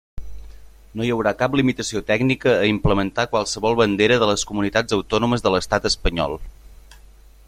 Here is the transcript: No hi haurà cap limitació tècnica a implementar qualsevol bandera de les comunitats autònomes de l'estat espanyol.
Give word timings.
No 0.99 1.05
hi 1.07 1.11
haurà 1.15 1.33
cap 1.41 1.57
limitació 1.59 2.01
tècnica 2.07 2.55
a 2.61 2.65
implementar 2.71 3.27
qualsevol 3.35 3.77
bandera 3.83 4.19
de 4.25 4.31
les 4.33 4.47
comunitats 4.53 4.99
autònomes 5.01 5.45
de 5.49 5.53
l'estat 5.57 5.87
espanyol. 5.95 6.39